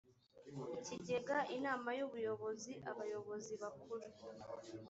ikigega 0.77 1.37
inama 1.55 1.89
y 1.97 2.01
ubuyobozi 2.07 2.73
abayobozi 2.91 3.53
bakuru 3.61 4.05